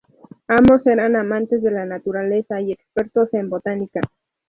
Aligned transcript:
Ambos 0.47 0.83
eran 0.87 1.15
amantes 1.15 1.61
de 1.61 1.69
la 1.69 1.85
naturaleza 1.85 2.59
y 2.59 2.71
expertos 2.71 3.31
en 3.35 3.51
botánica. 3.51 4.01